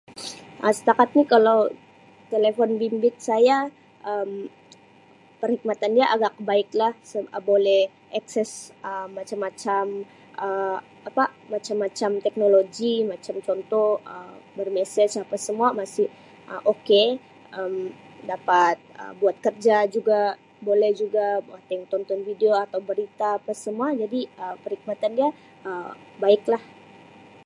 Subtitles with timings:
[0.63, 1.59] Um Setakat ni kalau
[2.33, 3.57] telefon bimbit saya
[4.11, 4.29] Um
[5.41, 7.81] perkhidmatan dia agak baik lah seb Um boleh
[8.19, 8.51] akses
[8.89, 9.83] Um macam-macam
[10.45, 10.77] Um
[11.09, 16.03] apa macam-macam teknologi macam contoh Um bermesej apa semua Um masi
[16.73, 16.89] ok
[17.59, 17.75] Um
[18.31, 20.21] dapat Um buat kerja juga
[20.69, 21.25] boleh juga
[21.91, 25.29] tonton video atau berita apa semua jadi Um perkhidmatan dia
[25.69, 25.91] Um
[26.23, 26.63] baik lah.